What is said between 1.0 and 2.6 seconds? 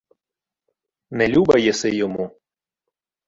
—Не люба єси йому.